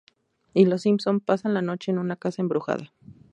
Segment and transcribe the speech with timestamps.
[0.55, 2.91] Y los Simpson pasan la noche en una casa embrujada.